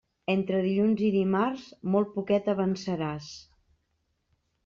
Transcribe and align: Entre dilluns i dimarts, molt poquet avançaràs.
Entre 0.33 0.61
dilluns 0.67 1.03
i 1.07 1.09
dimarts, 1.15 1.67
molt 1.95 2.09
poquet 2.17 2.49
avançaràs. 2.55 3.27